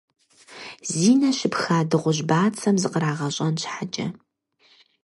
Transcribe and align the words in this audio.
Зи 0.91 1.11
нэ 1.19 1.29
щыпха 1.37 1.79
дыгъужь 1.89 2.21
бацэм 2.29 2.75
зыкърагъэщӀэн 2.81 3.53
щхьэкӀэ,. 3.61 4.07